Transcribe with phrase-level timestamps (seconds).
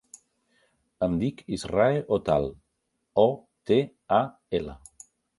[1.07, 2.47] Em dic Israe Otal:
[3.25, 3.27] o,
[3.71, 3.77] te,
[4.21, 4.23] a,
[4.61, 4.75] ela.